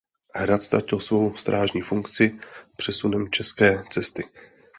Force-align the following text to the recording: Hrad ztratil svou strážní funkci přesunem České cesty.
Hrad 0.35 0.63
ztratil 0.63 0.99
svou 0.99 1.35
strážní 1.35 1.81
funkci 1.81 2.39
přesunem 2.77 3.31
České 3.31 3.83
cesty. 3.89 4.23